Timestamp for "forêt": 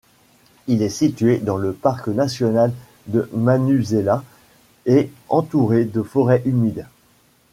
6.01-6.41